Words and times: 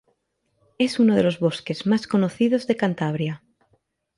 Es 0.79 0.97
uno 0.97 1.13
de 1.15 1.21
los 1.21 1.37
bosques 1.39 1.85
más 1.85 2.07
conocidos 2.07 2.65
de 2.65 2.75
Cantabria. 2.75 3.43